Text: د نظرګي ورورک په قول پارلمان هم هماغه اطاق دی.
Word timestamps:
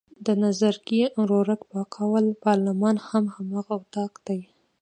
د 0.25 0.27
نظرګي 0.43 1.01
ورورک 1.19 1.61
په 1.71 1.79
قول 1.95 2.25
پارلمان 2.45 2.95
هم 3.07 3.23
هماغه 3.35 3.73
اطاق 3.81 4.13
دی. 4.27 4.41